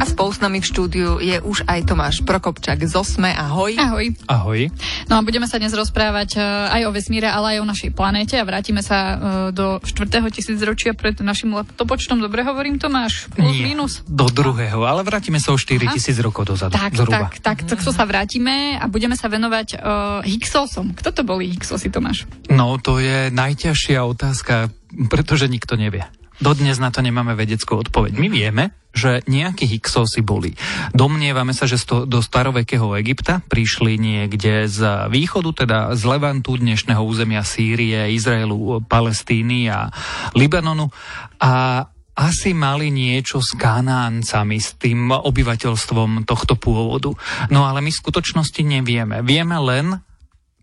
A 0.00 0.08
spolu 0.08 0.32
s 0.32 0.40
nami 0.40 0.64
v 0.64 0.66
štúdiu 0.66 1.20
je 1.20 1.36
už 1.44 1.68
aj 1.68 1.84
Tomáš 1.84 2.24
Prokopčak 2.24 2.80
z 2.80 2.96
Osme. 2.96 3.36
Ahoj. 3.36 3.76
Ahoj. 3.76 4.16
Ahoj. 4.32 4.72
No 5.12 5.20
a 5.20 5.20
budeme 5.20 5.44
sa 5.44 5.60
dnes 5.60 5.76
rozprávať 5.76 6.40
uh, 6.40 6.72
aj 6.72 6.88
o 6.88 6.90
vesmíre, 6.96 7.28
ale 7.28 7.52
aj 7.52 7.58
o 7.60 7.68
našej 7.68 7.92
planéte 7.92 8.40
a 8.40 8.48
vrátime 8.48 8.80
sa 8.80 8.96
uh, 8.96 9.14
do 9.52 9.76
štvrtého 9.84 10.24
tisícročia 10.32 10.96
pred 10.96 11.20
našim 11.20 11.52
letopočtom. 11.52 12.16
Dobre 12.16 12.40
hovorím, 12.48 12.80
Tomáš? 12.80 13.28
Plus, 13.28 13.52
Nie, 13.52 13.76
minus? 13.76 14.00
do 14.08 14.24
druhého, 14.32 14.88
ale 14.88 15.04
vrátime 15.04 15.36
sa 15.36 15.52
o 15.52 15.60
4 15.60 15.92
tisíc 15.92 16.16
rokov 16.16 16.48
dozadu. 16.48 16.80
Tak, 16.80 16.96
zhruba. 16.96 17.28
tak, 17.28 17.44
tak, 17.44 17.58
tak 17.68 17.84
to 17.84 17.92
sa 17.92 18.08
vrátime 18.08 18.80
a 18.80 18.88
budeme 18.88 19.20
sa 19.20 19.28
venovať 19.28 19.76
uh, 19.76 20.24
Higgsosom. 20.24 20.96
Kto 20.96 21.12
to 21.12 21.28
boli 21.28 21.52
Higgsosy, 21.52 21.92
Tomáš? 21.92 22.24
No, 22.48 22.80
to 22.80 23.04
je 23.04 23.28
najťažšia 23.28 24.00
otázka, 24.00 24.72
pretože 25.12 25.44
nikto 25.44 25.76
nevie. 25.76 26.08
Dodnes 26.40 26.80
na 26.80 26.88
to 26.88 27.04
nemáme 27.04 27.36
vedeckú 27.36 27.84
odpoveď. 27.84 28.16
My 28.16 28.32
vieme, 28.32 28.64
že 28.90 29.20
nejakí 29.28 29.68
Hyksosy 29.70 30.24
boli. 30.24 30.56
Domnievame 30.96 31.52
sa, 31.52 31.68
že 31.68 31.76
sto, 31.76 32.08
do 32.08 32.24
starovekého 32.24 32.96
Egypta 32.96 33.44
prišli 33.44 34.00
niekde 34.00 34.66
z 34.66 35.06
východu, 35.12 35.64
teda 35.64 35.78
z 35.94 36.02
Levantu, 36.08 36.56
dnešného 36.56 37.04
územia 37.04 37.44
Sýrie, 37.44 38.10
Izraelu, 38.16 38.82
Palestíny 38.88 39.68
a 39.68 39.92
Libanonu 40.32 40.88
a 41.38 41.84
asi 42.16 42.52
mali 42.52 42.92
niečo 42.92 43.40
s 43.40 43.56
Kanáncami, 43.56 44.58
s 44.60 44.76
tým 44.76 45.08
obyvateľstvom 45.08 46.28
tohto 46.28 46.56
pôvodu. 46.58 47.14
No 47.48 47.64
ale 47.64 47.80
my 47.80 47.88
v 47.88 48.00
skutočnosti 48.00 48.60
nevieme. 48.60 49.24
Vieme 49.24 49.56
len, 49.56 50.04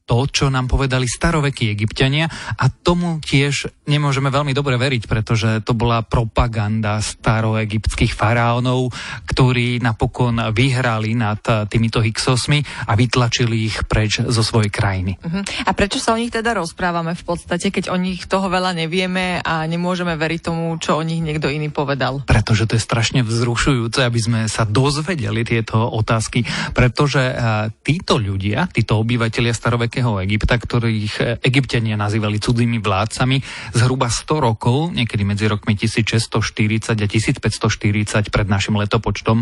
to, 0.07 0.23
čo 0.31 0.47
nám 0.47 0.71
povedali 0.71 1.03
starovekí 1.03 1.67
egyptiania 1.67 2.31
a 2.55 2.71
tomu 2.71 3.19
tiež 3.19 3.67
nemôžeme 3.91 4.31
veľmi 4.31 4.55
dobre 4.55 4.79
veriť, 4.79 5.03
pretože 5.03 5.49
to 5.67 5.75
bola 5.75 5.99
propaganda 6.07 7.03
staroegyptských 7.03 8.15
faraónov, 8.15 8.95
ktorí 9.27 9.83
napokon 9.83 10.55
vyhrali 10.55 11.11
nad 11.11 11.43
týmito 11.67 11.99
Hyksosmi 11.99 12.87
a 12.87 12.95
vytlačili 12.95 13.67
ich 13.67 13.83
preč 13.83 14.23
zo 14.23 14.43
svojej 14.43 14.71
krajiny. 14.71 15.19
Uh-huh. 15.19 15.43
A 15.67 15.75
prečo 15.75 15.99
sa 15.99 16.15
o 16.15 16.19
nich 16.19 16.31
teda 16.31 16.55
rozprávame 16.55 17.11
v 17.11 17.23
podstate, 17.27 17.67
keď 17.67 17.91
o 17.91 17.99
nich 17.99 18.23
toho 18.31 18.47
veľa 18.47 18.71
nevieme 18.79 19.43
a 19.43 19.67
nemôžeme 19.67 20.15
veriť 20.15 20.39
tomu, 20.39 20.79
čo 20.79 20.99
o 20.99 21.03
nich 21.03 21.19
niekto 21.19 21.51
iný 21.51 21.67
povedal? 21.67 22.23
Pretože 22.23 22.63
to 22.63 22.79
je 22.79 22.83
strašne 22.83 23.27
vzrušujúce, 23.27 24.07
aby 24.07 24.19
sme 24.23 24.39
sa 24.47 24.63
dozvedeli 24.63 25.43
tieto 25.43 25.83
otázky, 25.83 26.47
pretože 26.71 27.19
uh, 27.19 27.67
títo 27.83 28.15
ľudia, 28.15 28.71
títo 28.71 29.03
obyvateľia 29.03 29.51
starovekého 29.51 29.96
starovekého 29.97 30.21
Egypta, 30.21 30.55
ktorých 30.61 31.41
egyptiania 31.41 31.97
nazývali 31.97 32.37
cudzými 32.37 32.77
vládcami, 32.77 33.41
zhruba 33.73 34.13
100 34.13 34.45
rokov, 34.45 34.93
niekedy 34.93 35.25
medzi 35.25 35.49
rokmi 35.49 35.73
1640 35.73 36.93
a 36.93 37.07
1540 37.09 38.29
pred 38.29 38.47
našim 38.47 38.77
letopočtom, 38.77 39.41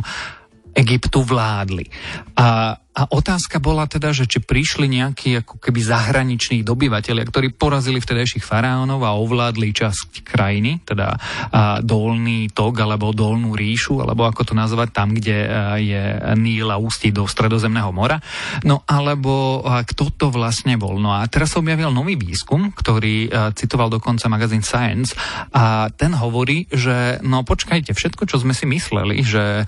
Egyptu 0.72 1.28
vládli. 1.28 1.92
A 2.40 2.80
a 2.96 3.12
otázka 3.12 3.60
bola 3.60 3.84
teda, 3.92 4.16
že 4.16 4.24
či 4.24 4.40
prišli 4.40 4.88
nejakí 4.88 5.44
ako 5.44 5.60
keby 5.60 5.84
zahraniční 5.84 6.64
dobyvateľia, 6.64 7.28
ktorí 7.28 7.52
porazili 7.52 8.00
vtedajších 8.00 8.48
faraónov 8.48 9.04
a 9.04 9.20
ovládli 9.20 9.76
časť 9.76 10.24
krajiny, 10.24 10.80
teda 10.88 11.12
a, 11.12 11.84
dolný 11.84 12.48
tok 12.56 12.80
alebo 12.80 13.12
dolnú 13.12 13.52
ríšu, 13.52 14.00
alebo 14.00 14.24
ako 14.24 14.48
to 14.48 14.54
nazvať, 14.56 14.96
tam, 14.96 15.12
kde 15.12 15.38
a, 15.44 15.76
je 15.76 16.04
Níl 16.40 16.72
a 16.72 16.80
ústí 16.80 17.12
do 17.12 17.28
Stredozemného 17.28 17.92
mora. 17.92 18.24
No 18.64 18.88
alebo 18.88 19.60
kto 19.66 20.16
to 20.16 20.28
vlastne 20.32 20.80
bol. 20.80 20.96
No 20.96 21.12
a 21.12 21.28
teraz 21.28 21.52
sa 21.52 21.60
objavil 21.60 21.92
nový 21.92 22.16
výskum, 22.16 22.72
ktorý 22.72 23.28
a, 23.28 23.52
citoval 23.52 23.92
dokonca 23.92 24.32
magazín 24.32 24.64
Science 24.64 25.12
a 25.52 25.92
ten 25.92 26.16
hovorí, 26.16 26.72
že 26.72 27.20
no 27.28 27.44
počkajte, 27.44 27.92
všetko, 27.92 28.24
čo 28.24 28.40
sme 28.40 28.56
si 28.56 28.64
mysleli, 28.64 29.20
že 29.20 29.68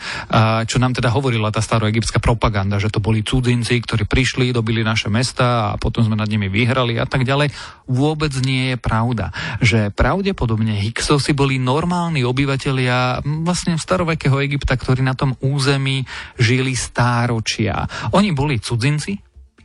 čo 0.63 0.77
nám 0.79 0.95
teda 0.95 1.11
hovorila 1.11 1.51
tá 1.51 1.59
staroegyptská 1.59 2.23
propaganda, 2.23 2.79
že 2.79 2.87
to 2.87 3.03
boli 3.03 3.16
boli 3.17 3.25
cudzinci, 3.25 3.81
ktorí 3.81 4.05
prišli, 4.05 4.53
dobili 4.53 4.85
naše 4.85 5.09
mesta 5.09 5.73
a 5.73 5.79
potom 5.81 6.05
sme 6.05 6.13
nad 6.13 6.29
nimi 6.29 6.53
vyhrali 6.53 7.01
a 7.01 7.09
tak 7.09 7.25
ďalej. 7.25 7.49
Vôbec 7.89 8.29
nie 8.45 8.73
je 8.73 8.77
pravda. 8.77 9.33
Že 9.57 9.89
pravdepodobne 9.89 10.77
Hyksosy 10.77 11.33
boli 11.33 11.57
normálni 11.57 12.21
obyvatelia 12.21 13.25
vlastne 13.41 13.73
starovekého 13.81 14.37
Egypta, 14.37 14.77
ktorí 14.77 15.01
na 15.01 15.17
tom 15.17 15.33
území 15.41 16.05
žili 16.37 16.77
stáročia. 16.77 17.89
Oni 18.13 18.37
boli 18.37 18.61
cudzinci, 18.61 19.17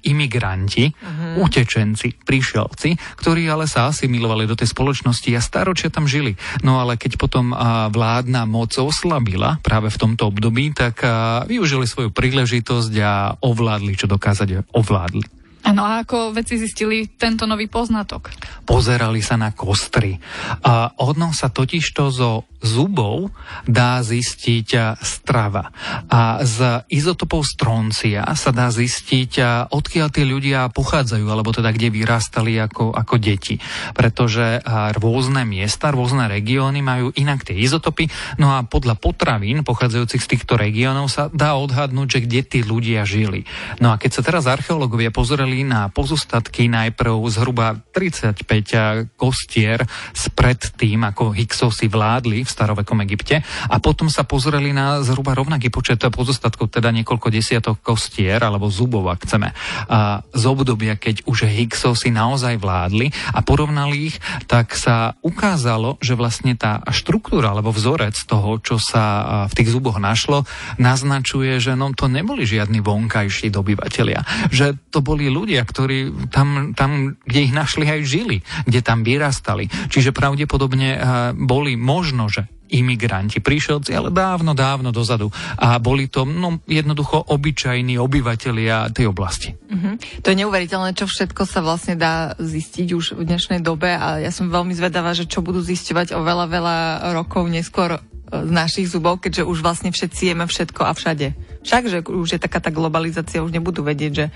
imigranti, 0.02 0.90
uh-huh. 0.90 1.42
utečenci, 1.46 2.18
prišielci, 2.26 2.98
ktorí 3.18 3.46
ale 3.46 3.70
sa 3.70 3.90
asimilovali 3.90 4.50
do 4.50 4.58
tej 4.58 4.70
spoločnosti 4.70 5.30
a 5.34 5.40
staročia 5.42 5.94
tam 5.94 6.10
žili. 6.10 6.34
No 6.66 6.82
ale 6.82 6.98
keď 6.98 7.18
potom 7.18 7.54
vládna 7.90 8.44
moc 8.46 8.74
oslabila 8.74 9.62
práve 9.62 9.88
v 9.88 10.00
tomto 10.00 10.28
období, 10.28 10.74
tak 10.74 11.02
využili 11.46 11.86
svoju 11.86 12.10
príležitosť 12.10 12.92
a 13.02 13.38
ovládli, 13.38 13.94
čo 13.94 14.10
dokázať 14.10 14.74
ovládli. 14.74 15.26
Áno, 15.62 15.86
a 15.86 16.02
ako 16.02 16.34
veci 16.34 16.58
zistili 16.58 17.06
tento 17.14 17.46
nový 17.46 17.70
poznatok? 17.70 18.34
Pozerali 18.66 19.22
sa 19.22 19.38
na 19.38 19.54
kostry. 19.54 20.18
A 20.66 20.90
ono 21.06 21.30
sa 21.30 21.54
totižto 21.54 22.02
zo 22.10 22.50
zubov 22.62 23.34
dá 23.66 23.98
zistiť 24.00 24.98
strava. 25.02 25.74
A 26.06 26.46
z 26.46 26.86
izotopov 26.88 27.42
stroncia 27.42 28.22
sa 28.38 28.54
dá 28.54 28.70
zistiť, 28.70 29.42
odkiaľ 29.68 30.08
tí 30.14 30.22
ľudia 30.22 30.70
pochádzajú, 30.70 31.26
alebo 31.26 31.50
teda 31.50 31.74
kde 31.74 31.90
vyrastali 31.90 32.56
ako, 32.62 32.94
ako 32.94 33.18
deti. 33.18 33.58
Pretože 33.92 34.62
rôzne 34.96 35.42
miesta, 35.42 35.90
rôzne 35.90 36.30
regióny 36.30 36.80
majú 36.80 37.10
inak 37.18 37.42
tie 37.42 37.58
izotopy, 37.58 38.06
no 38.38 38.54
a 38.54 38.62
podľa 38.62 38.94
potravín 38.94 39.66
pochádzajúcich 39.66 40.22
z 40.22 40.30
týchto 40.30 40.54
regiónov 40.54 41.10
sa 41.10 41.26
dá 41.34 41.58
odhadnúť, 41.58 42.08
že 42.08 42.22
kde 42.24 42.40
tí 42.46 42.60
ľudia 42.62 43.02
žili. 43.02 43.42
No 43.82 43.90
a 43.90 43.98
keď 43.98 44.10
sa 44.14 44.22
teraz 44.22 44.46
archeológovia 44.46 45.10
pozreli 45.10 45.66
na 45.66 45.90
pozostatky 45.90 46.70
najprv 46.70 47.18
zhruba 47.26 47.74
35 47.90 49.18
kostier 49.18 49.82
spred 50.14 50.62
tým, 50.78 51.02
ako 51.02 51.34
Hyksosy 51.34 51.90
vládli 51.90 52.46
v 52.46 52.51
starovekom 52.52 53.00
Egypte 53.08 53.40
a 53.42 53.80
potom 53.80 54.12
sa 54.12 54.28
pozreli 54.28 54.76
na 54.76 55.00
zhruba 55.00 55.32
rovnaký 55.32 55.72
počet 55.72 56.04
pozostatkov, 56.04 56.68
teda 56.68 56.92
niekoľko 56.92 57.32
desiatok 57.32 57.80
kostier 57.80 58.36
alebo 58.44 58.68
zubov, 58.68 59.08
ak 59.08 59.24
chceme, 59.24 59.56
a 59.88 60.20
z 60.20 60.44
obdobia, 60.44 61.00
keď 61.00 61.24
už 61.24 61.48
Hyksosy 61.48 62.12
naozaj 62.12 62.60
vládli 62.60 63.08
a 63.32 63.40
porovnali 63.40 64.12
ich, 64.12 64.16
tak 64.44 64.76
sa 64.76 65.16
ukázalo, 65.24 65.96
že 66.04 66.12
vlastne 66.18 66.52
tá 66.58 66.84
štruktúra 66.92 67.56
alebo 67.56 67.72
vzorec 67.72 68.14
toho, 68.28 68.60
čo 68.60 68.76
sa 68.76 69.46
v 69.48 69.52
tých 69.56 69.72
zuboch 69.72 69.96
našlo, 69.96 70.44
naznačuje, 70.76 71.56
že 71.62 71.72
no 71.78 71.94
to 71.96 72.10
neboli 72.10 72.44
žiadni 72.44 72.82
vonkajší 72.82 73.48
dobyvatelia, 73.48 74.26
že 74.50 74.74
to 74.90 75.00
boli 75.00 75.30
ľudia, 75.30 75.62
ktorí 75.62 76.28
tam, 76.28 76.74
tam, 76.74 77.14
kde 77.22 77.40
ich 77.46 77.54
našli, 77.54 77.86
aj 77.86 78.00
žili, 78.04 78.42
kde 78.66 78.80
tam 78.82 79.06
vyrastali. 79.06 79.70
Čiže 79.88 80.10
pravdepodobne 80.10 80.98
boli 81.38 81.78
možno, 81.78 82.26
že 82.26 82.41
imigranti, 82.72 83.38
prišelci, 83.38 83.92
ale 83.92 84.08
dávno, 84.08 84.56
dávno 84.56 84.90
dozadu. 84.90 85.28
A 85.60 85.76
boli 85.76 86.08
to 86.08 86.24
no, 86.24 86.64
jednoducho 86.64 87.20
obyčajní 87.28 88.00
obyvatelia 88.00 88.88
tej 88.88 89.12
oblasti. 89.12 89.52
Mm-hmm. 89.52 90.24
To 90.24 90.26
je 90.32 90.40
neuveriteľné, 90.40 90.96
čo 90.96 91.04
všetko 91.04 91.44
sa 91.44 91.60
vlastne 91.60 91.94
dá 91.94 92.32
zistiť 92.40 92.88
už 92.96 93.04
v 93.20 93.22
dnešnej 93.28 93.60
dobe 93.60 93.92
a 93.92 94.18
ja 94.18 94.32
som 94.32 94.48
veľmi 94.48 94.72
zvedavá, 94.72 95.12
že 95.12 95.28
čo 95.28 95.44
budú 95.44 95.60
zisťovať 95.60 96.16
o 96.16 96.24
veľa, 96.24 96.46
veľa 96.48 96.76
rokov 97.12 97.44
neskôr 97.52 97.96
e, 97.96 98.00
z 98.32 98.50
našich 98.50 98.88
zubov, 98.88 99.20
keďže 99.20 99.44
už 99.44 99.60
vlastne 99.60 99.92
všetci 99.92 100.32
jeme 100.32 100.48
všetko 100.48 100.80
a 100.88 100.92
všade. 100.96 101.36
Však, 101.62 101.82
že 101.86 101.98
už 102.08 102.28
je 102.36 102.40
taká 102.40 102.58
tá 102.58 102.72
globalizácia, 102.72 103.44
už 103.44 103.52
nebudú 103.52 103.84
vedieť, 103.84 104.12
že 104.12 104.26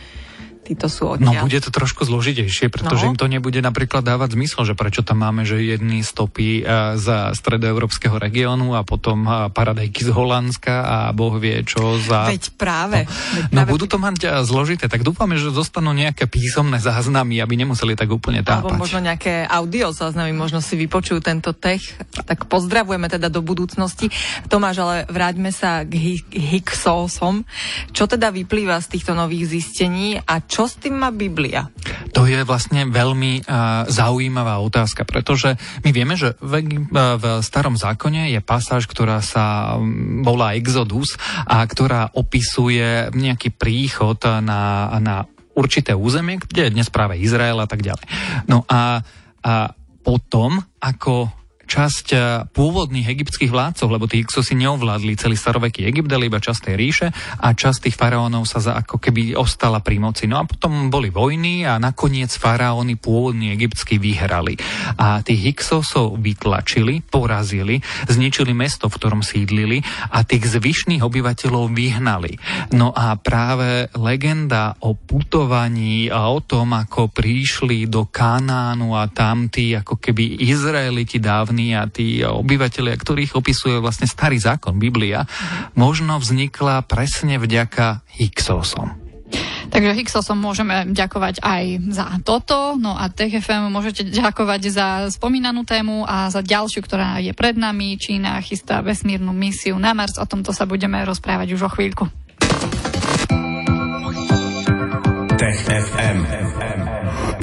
títo 0.66 0.90
sú 0.90 1.14
odtiaľ. 1.14 1.46
No 1.46 1.46
bude 1.46 1.62
to 1.62 1.70
trošku 1.70 2.02
zložitejšie, 2.02 2.66
pretože 2.66 3.06
no. 3.06 3.14
im 3.14 3.16
to 3.16 3.30
nebude 3.30 3.62
napríklad 3.62 4.02
dávať 4.02 4.34
zmysel, 4.34 4.66
že 4.66 4.74
prečo 4.74 5.06
tam 5.06 5.22
máme, 5.22 5.46
že 5.46 5.62
jedný 5.62 6.02
stopy 6.02 6.66
uh, 6.66 6.98
za 6.98 7.30
stredoeurópskeho 7.38 8.18
regiónu 8.18 8.74
a 8.74 8.82
potom 8.82 9.22
uh, 9.22 9.46
paradajky 9.54 10.02
z 10.02 10.10
Holandska 10.10 10.74
a 10.82 10.96
Boh 11.14 11.38
vie 11.38 11.62
čo 11.62 12.02
za... 12.02 12.26
Veď 12.26 12.58
práve. 12.58 13.06
No, 13.06 13.12
veď 13.12 13.44
no 13.54 13.60
práve... 13.62 13.70
budú 13.70 13.84
to 13.86 13.98
mať 14.02 14.16
uh, 14.26 14.42
zložité, 14.42 14.90
tak 14.90 15.06
dúfame, 15.06 15.38
že 15.38 15.54
zostanú 15.54 15.94
nejaké 15.94 16.26
písomné 16.26 16.82
záznamy, 16.82 17.38
aby 17.38 17.54
nemuseli 17.60 17.94
tak 17.94 18.10
úplne 18.10 18.42
tápať. 18.42 18.72
Alebo 18.72 18.82
možno 18.82 18.98
nejaké 19.04 19.46
audio 19.46 19.92
záznamy, 19.92 20.32
možno 20.32 20.64
si 20.64 20.74
vypočujú 20.74 21.20
tento 21.20 21.52
tech. 21.52 21.84
Tak 22.24 22.48
pozdravujeme 22.48 23.06
teda 23.12 23.28
do 23.28 23.44
budúcnosti. 23.44 24.08
Tomáš, 24.48 24.80
ale 24.80 24.96
vráťme 25.06 25.52
sa 25.52 25.84
k 25.84 26.24
Higgsosom. 26.32 27.44
Čo 27.92 28.08
teda 28.08 28.32
vyplýva 28.32 28.80
z 28.80 28.96
týchto 28.96 29.12
nových 29.12 29.52
zistení 29.52 30.16
a 30.16 30.40
čo 30.40 30.55
čo 30.56 30.64
s 30.64 30.80
tým 30.80 30.96
má 30.96 31.12
Biblia? 31.12 31.68
To 32.16 32.24
je 32.24 32.40
vlastne 32.48 32.88
veľmi 32.88 33.44
uh, 33.44 33.84
zaujímavá 33.92 34.56
otázka, 34.64 35.04
pretože 35.04 35.52
my 35.84 35.92
vieme, 35.92 36.16
že 36.16 36.32
v, 36.40 36.64
uh, 36.64 37.20
v 37.20 37.24
starom 37.44 37.76
zákone 37.76 38.32
je 38.32 38.40
pasáž, 38.40 38.88
ktorá 38.88 39.20
sa 39.20 39.76
um, 39.76 40.24
volá 40.24 40.56
Exodus 40.56 41.20
a 41.44 41.60
ktorá 41.60 42.08
opisuje 42.16 43.12
nejaký 43.12 43.52
príchod 43.52 44.16
na, 44.24 44.96
na 44.96 45.28
určité 45.52 45.92
územie, 45.92 46.40
kde 46.40 46.72
je 46.72 46.74
dnes 46.80 46.88
práve 46.88 47.20
Izrael 47.20 47.60
a 47.60 47.68
tak 47.68 47.84
ďalej. 47.84 48.08
No 48.48 48.64
a, 48.64 49.04
a 49.44 49.76
potom, 50.00 50.56
ako 50.80 51.28
časť 51.66 52.06
e, 52.14 52.18
pôvodných 52.54 53.10
egyptských 53.10 53.50
vládcov, 53.50 53.88
lebo 53.90 54.06
tí 54.06 54.22
Ixosi 54.22 54.54
neovládli 54.54 55.18
celý 55.18 55.34
staroveký 55.34 55.84
Egypt, 55.90 56.08
ale 56.14 56.30
iba 56.30 56.38
časť 56.38 56.70
tej 56.70 56.76
ríše 56.78 57.06
a 57.42 57.48
časť 57.52 57.90
tých 57.90 57.98
faraónov 57.98 58.46
sa 58.46 58.62
za, 58.62 58.72
ako 58.78 59.02
keby 59.02 59.34
ostala 59.34 59.82
pri 59.82 59.98
moci. 59.98 60.30
No 60.30 60.38
a 60.38 60.46
potom 60.46 60.88
boli 60.88 61.10
vojny 61.10 61.66
a 61.66 61.82
nakoniec 61.82 62.30
faraóny 62.30 62.94
pôvodní 62.96 63.50
egyptskí 63.58 63.98
vyhrali. 63.98 64.54
A 64.96 65.20
tých 65.26 65.58
Ixosov 65.58 66.22
vytlačili, 66.22 67.02
porazili, 67.02 67.82
zničili 68.06 68.54
mesto, 68.54 68.86
v 68.86 68.96
ktorom 68.96 69.26
sídlili 69.26 69.82
a 70.14 70.22
tých 70.22 70.46
zvyšných 70.46 71.02
obyvateľov 71.02 71.74
vyhnali. 71.74 72.38
No 72.78 72.94
a 72.94 73.18
práve 73.18 73.90
legenda 73.98 74.78
o 74.86 74.94
putovaní 74.94 76.06
a 76.06 76.30
o 76.30 76.38
tom, 76.38 76.78
ako 76.78 77.10
prišli 77.10 77.90
do 77.90 78.06
Kanánu 78.06 78.94
a 78.94 79.10
tam 79.10 79.50
tí 79.50 79.74
ako 79.74 79.98
keby 79.98 80.46
Izraeliti 80.46 81.18
dávni 81.18 81.55
pôvodní 81.56 81.72
a 81.72 81.88
tí 81.88 82.20
obyvateľia, 82.20 83.00
ktorých 83.00 83.32
opisuje 83.32 83.80
vlastne 83.80 84.04
starý 84.04 84.36
zákon, 84.36 84.76
Biblia, 84.76 85.24
možno 85.72 86.20
vznikla 86.20 86.84
presne 86.84 87.40
vďaka 87.40 88.04
Hyksosom. 88.20 89.08
Takže 89.66 89.98
Hyksosom 89.98 90.38
môžeme 90.38 90.86
ďakovať 90.94 91.42
aj 91.42 91.64
za 91.90 92.06
toto, 92.22 92.78
no 92.78 92.94
a 92.94 93.10
TFM 93.10 93.72
môžete 93.72 94.06
ďakovať 94.06 94.62
za 94.70 94.86
spomínanú 95.10 95.66
tému 95.66 96.06
a 96.06 96.30
za 96.30 96.44
ďalšiu, 96.44 96.84
ktorá 96.84 97.18
je 97.18 97.34
pred 97.34 97.58
nami. 97.58 97.98
Čína 97.98 98.38
chystá 98.44 98.84
vesmírnu 98.84 99.34
misiu 99.34 99.74
na 99.80 99.96
Mars, 99.96 100.20
o 100.20 100.28
tomto 100.28 100.54
sa 100.54 100.68
budeme 100.68 101.02
rozprávať 101.02 101.56
už 101.56 101.66
o 101.66 101.70
chvíľku. 101.72 102.04
Tech 105.36 105.60
FM. 105.66 105.95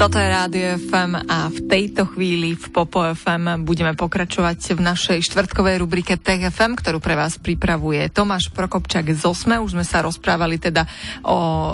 Toto 0.03 0.19
je 0.19 0.27
Rádio 0.27 0.75
FM 0.83 1.15
a 1.31 1.47
v 1.47 1.63
tejto 1.63 2.03
chvíli 2.11 2.59
v 2.59 2.65
Popo 2.75 3.07
FM 3.07 3.63
budeme 3.63 3.95
pokračovať 3.95 4.75
v 4.75 4.83
našej 4.83 5.23
štvrtkovej 5.23 5.79
rubrike 5.79 6.19
Tech 6.19 6.43
FM, 6.43 6.75
ktorú 6.75 6.99
pre 6.99 7.15
vás 7.15 7.39
pripravuje 7.39 8.11
Tomáš 8.11 8.51
Prokopčak 8.51 9.07
z 9.15 9.23
Osme. 9.23 9.63
Už 9.63 9.79
sme 9.79 9.87
sa 9.87 10.03
rozprávali 10.03 10.59
teda 10.59 10.83
o 11.23 11.39
e, 11.39 11.71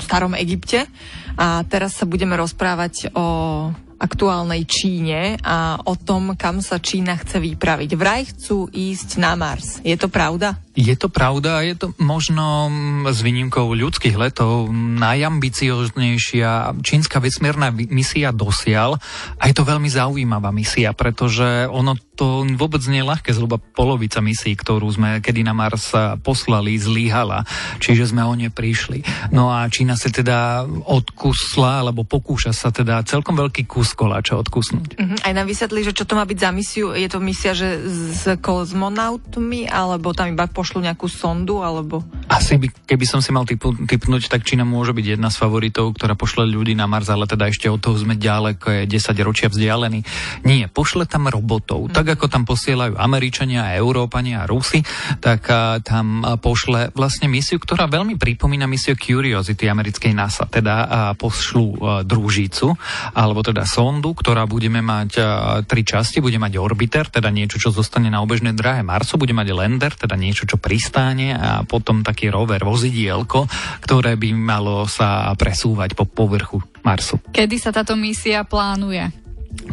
starom 0.00 0.32
Egypte 0.40 0.88
a 1.36 1.68
teraz 1.68 2.00
sa 2.00 2.08
budeme 2.08 2.32
rozprávať 2.40 3.12
o 3.12 3.68
aktuálnej 4.00 4.64
Číne 4.64 5.36
a 5.44 5.76
o 5.76 6.00
tom, 6.00 6.32
kam 6.32 6.64
sa 6.64 6.80
Čína 6.80 7.20
chce 7.20 7.44
vypraviť. 7.44 7.92
Vraj 7.92 8.32
chcú 8.32 8.72
ísť 8.72 9.20
na 9.20 9.36
Mars. 9.36 9.84
Je 9.84 10.00
to 10.00 10.08
pravda? 10.08 10.56
Je 10.76 10.92
to 10.92 11.08
pravda 11.08 11.64
je 11.64 11.74
to 11.74 11.86
možno 11.96 12.68
mm, 12.68 13.08
s 13.08 13.24
výnimkou 13.24 13.72
ľudských 13.72 14.12
letov 14.20 14.68
najambicioznejšia 15.00 16.76
čínska 16.84 17.16
vesmírna 17.16 17.72
misia 17.72 18.28
dosial 18.28 19.00
a 19.40 19.42
je 19.48 19.54
to 19.56 19.64
veľmi 19.64 19.88
zaujímavá 19.88 20.52
misia, 20.52 20.92
pretože 20.92 21.64
ono 21.72 21.96
to 22.16 22.44
vôbec 22.56 22.80
nie 22.88 23.04
je 23.04 23.08
ľahké, 23.08 23.30
zhruba 23.32 23.60
polovica 23.60 24.24
misií, 24.24 24.56
ktorú 24.56 24.88
sme 24.88 25.20
kedy 25.20 25.44
na 25.44 25.52
Mars 25.52 25.92
poslali, 26.24 26.76
zlíhala, 26.76 27.44
čiže 27.80 28.12
sme 28.12 28.24
o 28.24 28.32
ne 28.32 28.48
prišli. 28.48 29.04
No 29.32 29.52
a 29.52 29.68
Čína 29.68 29.96
sa 30.00 30.08
teda 30.08 30.64
odkusla, 30.88 31.84
alebo 31.84 32.08
pokúša 32.08 32.56
sa 32.56 32.72
teda 32.72 33.04
celkom 33.04 33.36
veľký 33.36 33.68
kus 33.68 33.92
koláča 33.92 34.40
odkusnúť. 34.40 34.96
Uh-huh. 34.96 35.18
Aj 35.24 35.32
nám 35.36 35.44
vysvetli, 35.48 35.84
že 35.84 35.92
čo 35.92 36.08
to 36.08 36.16
má 36.16 36.24
byť 36.24 36.38
za 36.40 36.50
misiu, 36.56 36.96
je 36.96 37.08
to 37.08 37.20
misia, 37.20 37.52
že 37.52 37.84
s 38.12 38.24
kozmonautmi, 38.40 39.68
alebo 39.68 40.16
tam 40.16 40.32
iba 40.32 40.48
po 40.48 40.65
pošlu 40.66 40.82
nejakú 40.82 41.06
sondu, 41.06 41.62
alebo... 41.62 42.02
Asi 42.36 42.60
by, 42.60 42.68
keby 42.84 43.08
som 43.08 43.24
si 43.24 43.32
mal 43.32 43.48
typu, 43.48 43.72
typnúť, 43.72 44.28
tak 44.28 44.44
Čína 44.44 44.68
môže 44.68 44.92
byť 44.92 45.16
jedna 45.16 45.32
z 45.32 45.40
favoritov, 45.40 45.96
ktorá 45.96 46.12
pošle 46.12 46.44
ľudí 46.44 46.76
na 46.76 46.84
Mars, 46.84 47.08
ale 47.08 47.24
teda 47.24 47.48
ešte 47.48 47.72
od 47.72 47.80
toho 47.80 47.96
sme 47.96 48.12
ďaleko, 48.12 48.84
je 48.84 48.92
10 48.92 49.16
ročia 49.24 49.48
vzdialený. 49.48 50.04
Nie, 50.44 50.68
pošle 50.68 51.08
tam 51.08 51.32
robotov. 51.32 51.88
Mm. 51.88 51.96
Tak 51.96 52.20
ako 52.20 52.28
tam 52.28 52.44
posielajú 52.44 53.00
Američania, 53.00 53.72
Európania 53.72 54.44
a 54.44 54.48
Rusi, 54.48 54.84
tak 55.24 55.48
a, 55.48 55.80
tam 55.80 56.20
pošle 56.36 56.92
vlastne 56.92 57.32
misiu, 57.32 57.56
ktorá 57.56 57.88
veľmi 57.88 58.20
pripomína 58.20 58.68
misiu 58.68 59.00
Curiosity 59.00 59.64
americkej 59.72 60.12
NASA. 60.12 60.44
Teda 60.44 60.74
a, 60.84 60.86
pošlu 61.16 61.66
a, 61.72 62.04
družicu, 62.04 62.76
alebo 63.16 63.40
teda 63.40 63.64
sondu, 63.64 64.12
ktorá 64.12 64.44
budeme 64.44 64.84
mať 64.84 65.10
a, 65.16 65.24
tri 65.64 65.88
časti, 65.88 66.20
bude 66.20 66.36
mať 66.36 66.60
orbiter, 66.60 67.08
teda 67.08 67.32
niečo, 67.32 67.56
čo 67.56 67.72
zostane 67.72 68.12
na 68.12 68.20
obežnej 68.20 68.52
dráhe 68.52 68.84
Marsu, 68.84 69.16
bude 69.16 69.32
mať 69.32 69.56
lander, 69.56 69.96
teda 69.96 70.20
niečo, 70.20 70.44
čo 70.44 70.60
pristáne 70.60 71.32
a 71.32 71.64
potom 71.64 72.04
taký 72.04 72.25
rover, 72.28 72.62
vozidielko, 72.62 73.46
ktoré 73.82 74.14
by 74.18 74.30
malo 74.34 74.84
sa 74.90 75.30
presúvať 75.34 75.94
po 75.94 76.04
povrchu 76.08 76.60
Marsu. 76.82 77.18
Kedy 77.30 77.56
sa 77.58 77.74
táto 77.74 77.94
misia 77.98 78.46
plánuje? 78.46 79.26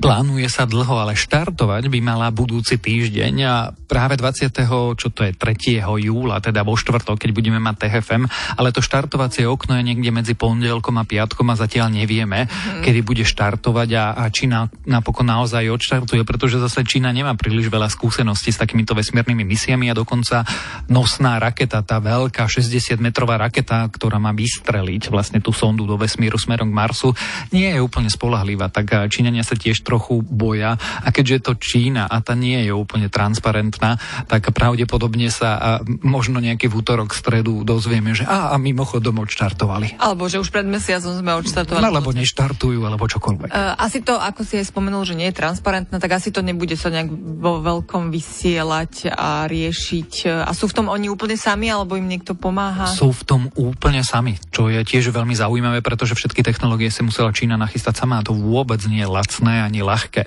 Plánuje 0.04 0.52
sa 0.52 0.68
dlho, 0.68 1.00
ale 1.00 1.16
štartovať 1.16 1.88
by 1.88 2.00
mala 2.04 2.28
budúci 2.28 2.76
týždeň 2.76 3.34
a 3.48 3.72
práve 3.72 4.20
20. 4.20 4.52
čo 5.00 5.08
to 5.16 5.24
je 5.24 5.32
3. 5.32 5.80
júla, 5.80 6.44
teda 6.44 6.68
vo 6.68 6.76
štvrtok, 6.76 7.16
keď 7.16 7.32
budeme 7.32 7.56
mať 7.64 7.88
TFM, 7.88 8.28
ale 8.60 8.76
to 8.76 8.84
štartovacie 8.84 9.48
okno 9.48 9.80
je 9.80 9.88
niekde 9.88 10.12
medzi 10.12 10.36
pondelkom 10.36 11.00
a 11.00 11.08
piatkom 11.08 11.48
a 11.48 11.56
zatiaľ 11.56 11.88
nevieme, 11.88 12.52
mm. 12.52 12.84
kedy 12.84 13.00
bude 13.00 13.24
štartovať 13.24 13.90
a, 13.96 14.06
a 14.20 14.28
Čína 14.28 14.68
napokon 14.84 15.24
naozaj 15.24 15.72
odštartuje, 15.72 16.28
pretože 16.28 16.60
zase 16.60 16.84
Čína 16.84 17.16
nemá 17.16 17.32
príliš 17.40 17.72
veľa 17.72 17.88
skúseností 17.88 18.52
s 18.52 18.60
takýmito 18.60 18.92
vesmírnymi 18.92 19.48
misiami 19.48 19.88
a 19.88 19.96
dokonca 19.96 20.44
nosná 20.92 21.40
raketa, 21.40 21.80
tá 21.80 22.04
veľká 22.04 22.44
60-metrová 22.44 23.40
raketa, 23.40 23.88
ktorá 23.88 24.20
má 24.20 24.36
vystreliť 24.36 25.08
vlastne 25.08 25.40
tú 25.40 25.56
sondu 25.56 25.88
do 25.88 25.96
vesmíru 25.96 26.36
smerom 26.36 26.68
k 26.68 26.76
Marsu, 26.76 27.16
nie 27.56 27.72
je 27.72 27.80
úplne 27.80 28.12
spolahlivá, 28.12 28.68
tak 28.68 28.92
Číňania 29.08 29.48
sa 29.48 29.56
tiež 29.56 29.86
trochu 29.94 30.26
boja. 30.26 30.74
A 31.06 31.14
keďže 31.14 31.34
je 31.38 31.44
to 31.46 31.54
Čína 31.54 32.10
a 32.10 32.18
tá 32.26 32.34
nie 32.34 32.66
je 32.66 32.74
úplne 32.74 33.14
transparentná, 33.14 34.02
tak 34.26 34.50
pravdepodobne 34.50 35.30
sa 35.30 35.62
a 35.62 35.70
možno 36.02 36.42
nejaký 36.42 36.66
v 36.66 36.82
útorok, 36.82 37.14
stredu 37.14 37.62
dozvieme, 37.62 38.18
že 38.18 38.26
a, 38.26 38.50
a 38.50 38.58
mimochodom 38.58 39.22
odštartovali. 39.22 40.02
Alebo 40.02 40.26
že 40.26 40.42
už 40.42 40.50
pred 40.50 40.66
mesiacom 40.66 41.14
sme 41.14 41.32
odštartovali. 41.38 41.86
No, 41.86 41.94
alebo 41.94 42.10
neštartujú, 42.10 42.82
alebo 42.82 43.06
čokoľvek. 43.06 43.54
Uh, 43.54 43.78
asi 43.78 44.02
to, 44.02 44.18
ako 44.18 44.42
si 44.42 44.58
aj 44.58 44.74
spomenul, 44.74 45.06
že 45.06 45.14
nie 45.14 45.30
je 45.30 45.38
transparentné, 45.38 46.02
tak 46.02 46.18
asi 46.18 46.34
to 46.34 46.42
nebude 46.42 46.74
sa 46.74 46.90
nejak 46.90 47.14
vo 47.38 47.62
veľkom 47.62 48.10
vysielať 48.10 49.14
a 49.14 49.46
riešiť. 49.46 50.42
A 50.42 50.52
sú 50.58 50.66
v 50.66 50.82
tom 50.82 50.90
oni 50.90 51.12
úplne 51.12 51.38
sami, 51.38 51.70
alebo 51.70 51.94
im 51.94 52.10
niekto 52.10 52.34
pomáha? 52.34 52.90
Sú 52.90 53.14
v 53.14 53.22
tom 53.22 53.42
úplne 53.54 54.02
sami, 54.02 54.42
čo 54.50 54.74
je 54.74 54.82
tiež 54.82 55.14
veľmi 55.14 55.38
zaujímavé, 55.38 55.86
pretože 55.86 56.18
všetky 56.18 56.42
technológie 56.42 56.90
si 56.90 57.06
musela 57.06 57.30
Čína 57.30 57.60
nachystať 57.60 58.02
sama 58.02 58.24
a 58.24 58.26
to 58.26 58.34
vôbec 58.34 58.80
nie 58.88 59.04
je 59.04 59.10
lacné 59.12 59.62
ani 59.62 59.83
ľahké. 59.84 60.24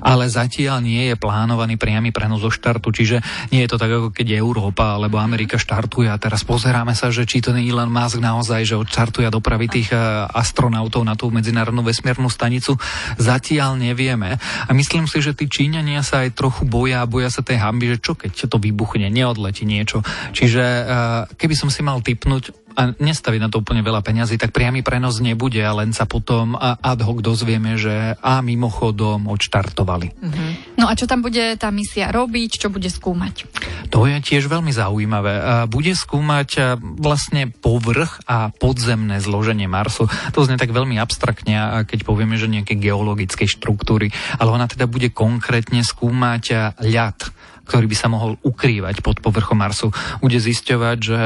Ale 0.00 0.30
zatiaľ 0.30 0.80
nie 0.80 1.10
je 1.10 1.18
plánovaný 1.18 1.74
priamy 1.76 2.14
prenos 2.14 2.40
zo 2.40 2.48
štartu, 2.48 2.94
čiže 2.94 3.18
nie 3.50 3.66
je 3.66 3.70
to 3.74 3.80
tak, 3.80 3.90
ako 3.90 4.08
keď 4.14 4.38
Európa 4.38 4.94
alebo 4.96 5.18
Amerika 5.18 5.58
štartuje 5.58 6.06
a 6.06 6.16
teraz 6.16 6.46
pozeráme 6.46 6.94
sa, 6.94 7.10
že 7.10 7.26
či 7.26 7.42
to 7.42 7.50
nie 7.50 7.66
Elon 7.66 7.90
Musk 7.90 8.22
naozaj, 8.22 8.62
že 8.64 8.78
odštartuje 8.78 9.26
a 9.26 9.34
dopraví 9.34 9.66
tých 9.66 9.90
eh, 9.90 10.00
astronautov 10.30 11.02
na 11.02 11.18
tú 11.18 11.28
medzinárodnú 11.34 11.82
vesmírnu 11.82 12.30
stanicu. 12.30 12.78
Zatiaľ 13.18 13.76
nevieme. 13.76 14.38
A 14.40 14.70
myslím 14.70 15.10
si, 15.10 15.18
že 15.18 15.34
tí 15.34 15.50
Číňania 15.50 16.06
sa 16.06 16.22
aj 16.22 16.38
trochu 16.38 16.62
boja, 16.68 17.02
boja 17.10 17.32
sa 17.32 17.42
tej 17.42 17.58
hamby, 17.58 17.96
že 17.96 17.98
čo 17.98 18.12
keď 18.14 18.46
to 18.46 18.56
vybuchne, 18.62 19.10
neodletí 19.10 19.66
niečo. 19.66 20.06
Čiže 20.30 20.62
eh, 20.62 20.86
keby 21.34 21.54
som 21.58 21.68
si 21.72 21.82
mal 21.82 21.98
typnúť, 22.04 22.59
a 22.74 22.94
nestaviť 22.94 23.40
na 23.40 23.48
to 23.50 23.62
úplne 23.62 23.82
veľa 23.82 24.02
peňazí, 24.02 24.38
tak 24.38 24.54
priamy 24.54 24.82
prenos 24.86 25.18
nebude 25.18 25.60
a 25.62 25.74
len 25.74 25.90
sa 25.90 26.06
potom 26.06 26.54
ad 26.60 27.00
hoc 27.02 27.18
dozvieme, 27.22 27.74
že 27.78 28.14
a 28.18 28.42
mimochodom 28.42 29.26
odštartovali. 29.30 30.08
Mm-hmm. 30.14 30.50
No 30.78 30.86
a 30.86 30.94
čo 30.94 31.10
tam 31.10 31.22
bude 31.22 31.54
tá 31.58 31.68
misia 31.74 32.10
robiť, 32.10 32.66
čo 32.66 32.68
bude 32.72 32.88
skúmať? 32.88 33.46
To 33.90 34.06
je 34.06 34.16
tiež 34.22 34.46
veľmi 34.46 34.70
zaujímavé. 34.70 35.66
Bude 35.66 35.92
skúmať 35.94 36.78
vlastne 36.98 37.50
povrch 37.50 38.22
a 38.26 38.54
podzemné 38.54 39.18
zloženie 39.18 39.66
Marsu. 39.66 40.06
To 40.34 40.46
znie 40.46 40.58
tak 40.58 40.70
veľmi 40.70 40.96
abstraktne, 40.98 41.86
keď 41.86 42.06
povieme, 42.06 42.38
že 42.38 42.46
nejaké 42.50 42.78
geologické 42.78 43.50
štruktúry, 43.50 44.14
ale 44.38 44.50
ona 44.54 44.70
teda 44.70 44.86
bude 44.86 45.10
konkrétne 45.10 45.82
skúmať 45.82 46.78
ľad 46.80 47.29
ktorý 47.70 47.86
by 47.86 47.94
sa 47.94 48.10
mohol 48.10 48.34
ukrývať 48.42 48.98
pod 49.06 49.22
povrchom 49.22 49.62
Marsu. 49.62 49.94
Bude 50.18 50.42
zisťovať, 50.42 50.98
že 50.98 51.20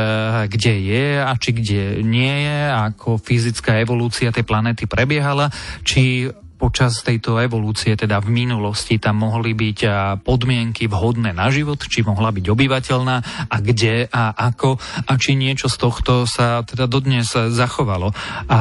kde 0.53 0.75
je 0.77 1.07
a 1.25 1.33
či 1.41 1.57
kde 1.57 2.05
nie 2.05 2.45
je, 2.45 2.59
ako 2.69 3.17
fyzická 3.17 3.81
evolúcia 3.81 4.29
tej 4.29 4.45
planéty 4.45 4.85
prebiehala, 4.85 5.49
či 5.89 6.29
počas 6.55 7.01
tejto 7.05 7.41
evolúcie, 7.41 7.93
teda 7.93 8.21
v 8.25 8.45
minulosti, 8.45 8.97
tam 8.97 9.25
mohli 9.25 9.53
byť 9.53 9.79
podmienky 10.25 10.89
vhodné 10.89 11.33
na 11.37 11.53
život, 11.53 11.81
či 11.81 12.05
mohla 12.05 12.33
byť 12.33 12.45
obyvateľná 12.45 13.17
a 13.49 13.57
kde 13.61 14.09
a 14.09 14.33
ako 14.33 14.77
a 14.81 15.13
či 15.17 15.37
niečo 15.37 15.69
z 15.69 15.77
tohto 15.81 16.25
sa 16.25 16.65
teda 16.65 16.89
dodnes 16.89 17.33
zachovalo. 17.33 18.13
A 18.49 18.61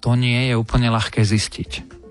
to 0.00 0.16
nie 0.16 0.48
je 0.48 0.54
úplne 0.56 0.88
ľahké 0.92 1.24
zistiť. 1.24 2.01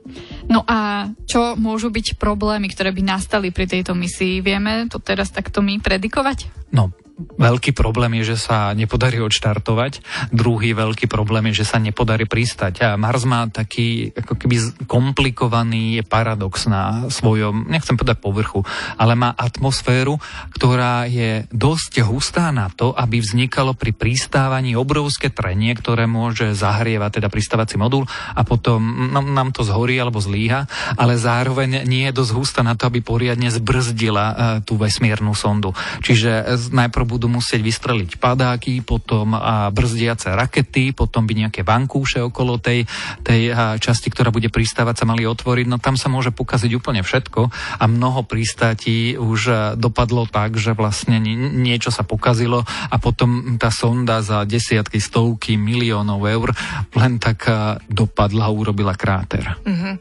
No 0.49 0.65
a 0.65 1.09
čo 1.27 1.53
môžu 1.59 1.93
byť 1.93 2.17
problémy, 2.17 2.71
ktoré 2.71 2.89
by 2.95 3.03
nastali 3.03 3.53
pri 3.53 3.67
tejto 3.69 3.93
misii? 3.93 4.41
Vieme 4.41 4.89
to 4.89 4.97
teraz 4.97 5.29
takto 5.29 5.61
my 5.61 5.77
predikovať? 5.77 6.71
No, 6.71 6.89
veľký 7.37 7.71
problém 7.73 8.21
je, 8.21 8.35
že 8.35 8.47
sa 8.49 8.73
nepodarí 8.73 9.21
odštartovať. 9.21 10.01
Druhý 10.33 10.73
veľký 10.73 11.05
problém 11.05 11.51
je, 11.51 11.63
že 11.63 11.69
sa 11.69 11.77
nepodarí 11.77 12.25
pristať. 12.25 12.85
A 12.85 12.99
Mars 12.99 13.23
má 13.25 13.47
taký 13.47 14.11
ako 14.15 14.33
keby 14.37 14.85
komplikovaný 14.85 16.01
paradox 16.05 16.65
na 16.67 17.07
svojom, 17.07 17.69
nechcem 17.69 17.95
povedať 17.95 18.17
povrchu, 18.21 18.65
ale 18.97 19.13
má 19.17 19.31
atmosféru, 19.35 20.17
ktorá 20.55 21.05
je 21.05 21.45
dosť 21.51 22.05
hustá 22.05 22.49
na 22.49 22.69
to, 22.71 22.93
aby 22.95 23.21
vznikalo 23.21 23.77
pri 23.77 23.93
pristávaní 23.93 24.73
obrovské 24.75 25.29
trenie, 25.29 25.73
ktoré 25.77 26.05
môže 26.05 26.53
zahrievať 26.57 27.21
teda 27.21 27.27
pristávací 27.31 27.75
modul 27.75 28.07
a 28.35 28.41
potom 28.43 29.11
nám, 29.11 29.31
nám 29.31 29.49
to 29.53 29.65
zhorí 29.65 29.99
alebo 29.99 30.21
zlíha, 30.21 30.67
ale 30.97 31.19
zároveň 31.19 31.83
nie 31.85 32.09
je 32.09 32.17
dosť 32.17 32.31
hustá 32.35 32.61
na 32.61 32.73
to, 32.77 32.87
aby 32.87 33.03
poriadne 33.03 33.51
zbrzdila 33.51 34.25
uh, 34.25 34.35
tú 34.63 34.77
vesmírnu 34.79 35.33
sondu. 35.35 35.73
Čiže 36.01 36.57
najprv 36.71 37.05
budú 37.11 37.27
musieť 37.27 37.59
vystreliť 37.59 38.15
padáky, 38.15 38.79
potom 38.79 39.35
brzdiace 39.75 40.31
rakety, 40.31 40.95
potom 40.95 41.27
by 41.27 41.43
nejaké 41.43 41.67
vankúše 41.67 42.23
okolo 42.23 42.55
tej, 42.55 42.87
tej 43.27 43.51
časti, 43.83 44.07
ktorá 44.07 44.31
bude 44.31 44.47
pristávať, 44.47 45.03
sa 45.03 45.09
mali 45.09 45.27
otvoriť. 45.27 45.67
No 45.67 45.75
tam 45.75 45.99
sa 45.99 46.07
môže 46.07 46.31
pokaziť 46.31 46.71
úplne 46.71 47.03
všetko 47.03 47.41
a 47.51 47.83
mnoho 47.83 48.23
pristátí 48.23 49.19
už 49.19 49.75
dopadlo 49.75 50.23
tak, 50.29 50.55
že 50.55 50.71
vlastne 50.71 51.19
niečo 51.51 51.91
sa 51.91 52.07
pokazilo 52.07 52.63
a 52.63 52.95
potom 52.95 53.59
tá 53.59 53.67
sonda 53.67 54.23
za 54.23 54.47
desiatky, 54.47 55.03
stovky 55.03 55.59
miliónov 55.59 56.23
eur 56.23 56.55
len 56.95 57.19
tak 57.19 57.49
dopadla 57.89 58.47
a 58.47 58.53
urobila 58.53 58.93
kráter. 58.95 59.43
Mm-hmm. 59.65 59.93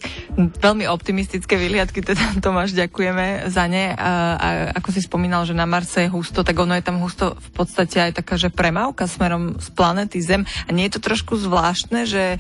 Veľmi 0.60 0.84
optimistické 0.86 1.56
vyliadky, 1.56 2.04
teda 2.04 2.38
Tomáš, 2.44 2.76
ďakujeme 2.76 3.48
za 3.48 3.64
ne. 3.66 3.96
A, 3.96 4.12
a 4.36 4.48
ako 4.76 4.92
si 4.92 5.00
spomínal, 5.00 5.48
že 5.48 5.56
na 5.56 5.64
Marse 5.64 6.04
je 6.04 6.12
husto, 6.12 6.44
tak 6.44 6.54
ono 6.60 6.76
je 6.76 6.84
tam 6.84 6.99
husto 7.00 7.34
v 7.34 7.50
podstate 7.56 7.98
aj 7.98 8.22
taká, 8.22 8.36
že 8.36 8.52
premávka 8.52 9.08
smerom 9.08 9.56
z 9.58 9.68
planety 9.72 10.20
Zem. 10.20 10.44
A 10.68 10.70
nie 10.70 10.86
je 10.86 10.96
to 10.96 11.10
trošku 11.12 11.40
zvláštne, 11.40 12.04
že 12.04 12.36
e, 12.36 12.38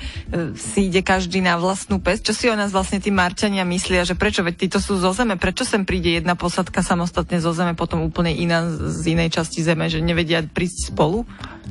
si 0.56 0.92
ide 0.92 1.00
každý 1.00 1.40
na 1.40 1.56
vlastnú 1.56 1.98
pes? 1.98 2.20
Čo 2.20 2.32
si 2.36 2.46
o 2.52 2.56
nás 2.56 2.70
vlastne 2.70 3.00
tí 3.00 3.08
Marťania 3.08 3.64
myslia, 3.64 4.04
že 4.04 4.14
prečo, 4.14 4.44
veď 4.44 4.68
títo 4.68 4.78
sú 4.78 5.00
zo 5.00 5.10
Zeme, 5.16 5.40
prečo 5.40 5.64
sem 5.64 5.82
príde 5.88 6.20
jedna 6.20 6.36
posadka 6.36 6.84
samostatne 6.84 7.40
zo 7.40 7.50
Zeme, 7.56 7.72
potom 7.72 8.04
úplne 8.04 8.30
iná 8.36 8.68
z 8.68 9.16
inej 9.16 9.40
časti 9.40 9.64
Zeme, 9.64 9.88
že 9.88 10.04
nevedia 10.04 10.44
prísť 10.44 10.92
spolu? 10.92 11.24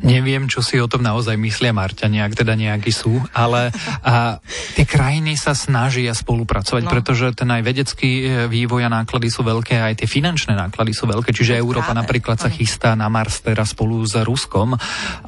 Neviem, 0.03 0.47
čo 0.47 0.63
si 0.63 0.79
o 0.79 0.87
tom 0.87 1.03
naozaj 1.03 1.35
myslia 1.35 1.75
Marťania, 1.75 2.27
ak 2.27 2.37
teda 2.39 2.53
nejakí 2.55 2.91
sú, 2.91 3.19
ale 3.35 3.71
a, 4.03 4.39
tie 4.75 4.85
krajiny 4.87 5.35
sa 5.35 5.51
snažia 5.55 6.15
spolupracovať, 6.15 6.83
no. 6.85 6.91
pretože 6.91 7.25
ten 7.35 7.49
aj 7.51 7.61
vedecký 7.63 8.11
e, 8.19 8.23
vývoj 8.47 8.87
a 8.87 8.89
náklady 8.89 9.27
sú 9.31 9.43
veľké, 9.43 9.79
aj 9.79 10.03
tie 10.03 10.07
finančné 10.09 10.55
náklady 10.55 10.91
sú 10.95 11.07
veľké, 11.07 11.31
čiže 11.31 11.59
Európa 11.59 11.91
Práve. 11.91 12.01
napríklad 12.03 12.37
sa 12.39 12.49
chystá 12.51 12.95
na 12.95 13.07
Mars 13.07 13.43
teraz 13.43 13.71
spolu 13.71 14.03
s 14.03 14.15
Ruskom. 14.19 14.75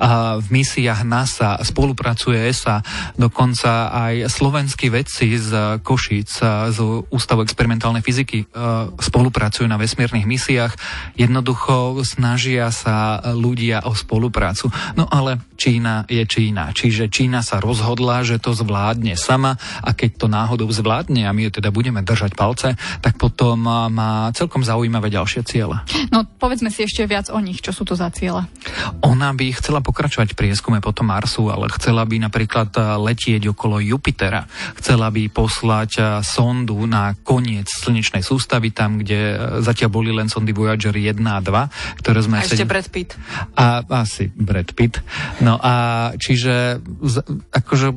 A 0.01 0.37
v 0.39 0.47
misiách 0.51 1.01
NASA 1.07 1.59
spolupracuje 1.63 2.49
ESA, 2.49 2.83
dokonca 3.15 3.91
aj 3.91 4.27
slovenskí 4.27 4.91
vedci 4.91 5.39
z 5.39 5.79
Košíc, 5.85 6.41
z 6.71 6.79
Ústavu 7.11 7.41
experimentálnej 7.43 8.03
fyziky 8.03 8.43
e, 8.43 8.45
spolupracujú 8.99 9.65
na 9.65 9.79
vesmírnych 9.79 10.27
misiách. 10.27 10.73
Jednoducho 11.15 12.01
snažia 12.03 12.69
sa 12.73 13.21
ľudia 13.33 13.85
o 13.87 13.93
spoluprácu 13.95 14.60
prácu. 14.61 14.93
No 14.97 15.09
ale 15.09 15.41
Čína 15.57 16.05
je 16.05 16.21
Čína. 16.25 16.73
Čiže 16.73 17.09
Čína 17.09 17.41
sa 17.41 17.57
rozhodla, 17.61 18.21
že 18.25 18.41
to 18.41 18.53
zvládne 18.53 19.17
sama 19.17 19.57
a 19.81 19.93
keď 19.93 20.25
to 20.25 20.27
náhodou 20.29 20.69
zvládne 20.69 21.25
a 21.25 21.33
my 21.33 21.49
teda 21.49 21.69
budeme 21.73 22.01
držať 22.01 22.33
palce, 22.37 22.73
tak 23.01 23.17
potom 23.17 23.61
má 23.65 24.29
celkom 24.33 24.61
zaujímavé 24.65 25.09
ďalšie 25.13 25.41
ciele. 25.45 25.81
No 26.09 26.25
povedzme 26.25 26.69
si 26.73 26.85
ešte 26.85 27.05
viac 27.05 27.29
o 27.29 27.39
nich, 27.41 27.61
čo 27.61 27.73
sú 27.73 27.85
to 27.85 27.93
za 27.93 28.09
ciele. 28.13 28.45
Ona 29.05 29.33
by 29.37 29.53
chcela 29.57 29.81
pokračovať 29.85 30.33
v 30.33 30.37
prieskume 30.37 30.81
potom 30.81 31.09
Marsu, 31.09 31.49
ale 31.49 31.69
chcela 31.77 32.05
by 32.05 32.25
napríklad 32.25 32.73
letieť 33.01 33.53
okolo 33.53 33.81
Jupitera. 33.81 34.45
Chcela 34.77 35.13
by 35.13 35.29
poslať 35.29 36.21
sondu 36.25 36.89
na 36.89 37.13
koniec 37.21 37.69
slnečnej 37.69 38.25
sústavy, 38.25 38.73
tam, 38.73 38.97
kde 39.01 39.37
zatiaľ 39.61 39.89
boli 39.93 40.09
len 40.09 40.27
sondy 40.27 40.53
Voyager 40.53 40.93
1 40.93 41.21
a 41.21 41.37
2, 41.37 42.01
ktoré 42.01 42.19
sme... 42.25 42.41
A 42.41 42.45
ešte 42.45 42.57
sedem... 42.57 42.69
Brad 42.69 42.87
Pitt. 42.89 43.13
A 43.53 43.85
asi 44.01 44.33
Brad 44.51 44.75
Pitt. 44.75 44.99
No 45.39 45.55
a 45.55 45.73
čiže 46.19 46.83
akože 47.55 47.95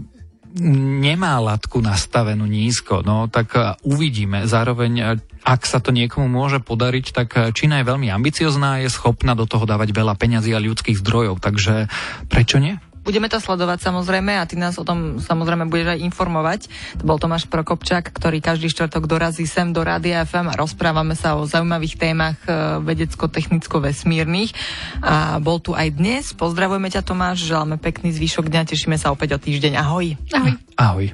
nemá 1.02 1.42
latku 1.42 1.82
nastavenú 1.82 2.46
nízko, 2.46 3.02
no 3.02 3.26
tak 3.26 3.58
uvidíme. 3.82 4.46
Zároveň, 4.46 5.18
ak 5.42 5.66
sa 5.66 5.82
to 5.82 5.90
niekomu 5.90 6.30
môže 6.30 6.62
podariť, 6.62 7.06
tak 7.10 7.28
Čína 7.50 7.82
je 7.82 7.90
veľmi 7.90 8.06
ambiciozná, 8.14 8.78
je 8.86 8.86
schopná 8.86 9.34
do 9.34 9.50
toho 9.50 9.66
dávať 9.66 9.90
veľa 9.90 10.14
peňazí 10.14 10.54
a 10.54 10.62
ľudských 10.62 11.02
zdrojov, 11.02 11.42
takže 11.42 11.90
prečo 12.30 12.62
nie? 12.62 12.78
Budeme 13.04 13.28
to 13.28 13.36
sledovať 13.36 13.84
samozrejme 13.84 14.32
a 14.40 14.48
ty 14.48 14.56
nás 14.56 14.80
o 14.80 14.84
tom 14.84 15.20
samozrejme 15.20 15.68
budeš 15.68 15.92
aj 15.92 16.00
informovať. 16.08 16.60
To 16.98 17.04
bol 17.04 17.20
Tomáš 17.20 17.44
Prokopčák, 17.52 18.08
ktorý 18.08 18.40
každý 18.40 18.72
štvrtok 18.72 19.04
dorazí 19.04 19.44
sem 19.44 19.76
do 19.76 19.84
Rádia 19.84 20.24
FM 20.24 20.48
a 20.48 20.56
rozprávame 20.56 21.12
sa 21.12 21.36
o 21.36 21.44
zaujímavých 21.44 22.00
témach 22.00 22.40
e, 22.48 22.80
vedecko-technicko-vesmírnych. 22.80 24.56
A 25.04 25.36
bol 25.36 25.60
tu 25.60 25.76
aj 25.76 25.92
dnes. 25.92 26.32
Pozdravujeme 26.32 26.88
ťa 26.88 27.04
Tomáš, 27.04 27.44
želáme 27.44 27.76
pekný 27.76 28.08
zvyšok 28.16 28.48
dňa, 28.48 28.72
tešíme 28.72 28.96
sa 28.96 29.12
opäť 29.12 29.36
o 29.36 29.38
týždeň. 29.38 29.76
Ahoj. 29.76 30.16
Ahoj. 30.32 30.52
Ahoj. 30.80 31.06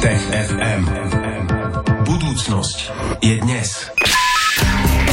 Tech 0.00 0.24
FM. 0.32 0.82
Budúcnosť 2.08 2.78
je 3.20 3.36
dnes. 3.44 3.68